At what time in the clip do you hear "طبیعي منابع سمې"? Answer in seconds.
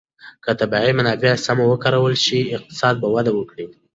0.59-1.65